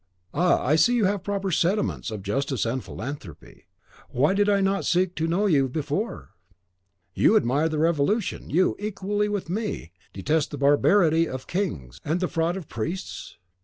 "Ah, 0.33 0.65
I 0.65 0.77
see 0.77 0.95
you 0.95 1.05
have 1.05 1.23
proper 1.23 1.51
sentiments 1.51 2.09
of 2.09 2.23
justice 2.23 2.65
and 2.65 2.83
philanthropy. 2.83 3.67
Why 4.09 4.33
did 4.33 4.49
I 4.49 4.59
not 4.59 4.83
seek 4.83 5.13
to 5.17 5.27
know 5.27 5.45
you 5.45 5.69
before? 5.69 6.31
You 7.13 7.35
admire 7.37 7.69
the 7.69 7.77
Revolution; 7.77 8.49
you, 8.49 8.75
equally 8.79 9.29
with 9.29 9.47
me, 9.47 9.91
detest 10.11 10.49
the 10.49 10.57
barbarity 10.57 11.29
of 11.29 11.45
kings 11.45 12.01
and 12.03 12.19
the 12.19 12.27
fraud 12.27 12.57
of 12.57 12.67
priests?" 12.67 13.37